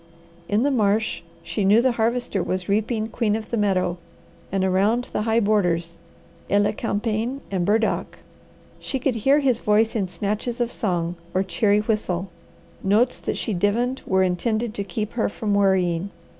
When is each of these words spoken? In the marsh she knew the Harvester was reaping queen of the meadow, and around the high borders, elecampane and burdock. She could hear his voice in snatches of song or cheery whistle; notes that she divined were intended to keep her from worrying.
In 0.49 0.63
the 0.63 0.71
marsh 0.71 1.21
she 1.43 1.63
knew 1.63 1.79
the 1.79 1.91
Harvester 1.91 2.41
was 2.41 2.67
reaping 2.67 3.07
queen 3.07 3.35
of 3.35 3.51
the 3.51 3.55
meadow, 3.55 3.99
and 4.51 4.63
around 4.65 5.09
the 5.13 5.21
high 5.21 5.39
borders, 5.39 5.95
elecampane 6.49 7.39
and 7.51 7.67
burdock. 7.67 8.17
She 8.79 8.97
could 8.97 9.13
hear 9.13 9.41
his 9.41 9.59
voice 9.59 9.95
in 9.95 10.07
snatches 10.07 10.59
of 10.59 10.71
song 10.71 11.17
or 11.35 11.43
cheery 11.43 11.81
whistle; 11.81 12.29
notes 12.81 13.19
that 13.19 13.37
she 13.37 13.53
divined 13.53 14.01
were 14.07 14.23
intended 14.23 14.73
to 14.73 14.83
keep 14.83 15.13
her 15.13 15.29
from 15.29 15.53
worrying. 15.53 16.09